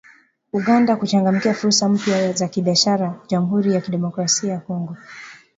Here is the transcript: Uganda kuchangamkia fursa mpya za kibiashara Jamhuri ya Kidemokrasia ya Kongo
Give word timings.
Uganda 0.53 0.95
kuchangamkia 0.95 1.53
fursa 1.53 1.89
mpya 1.89 2.33
za 2.33 2.47
kibiashara 2.47 3.15
Jamhuri 3.27 3.73
ya 3.73 3.81
Kidemokrasia 3.81 4.53
ya 4.53 4.59
Kongo 4.59 4.97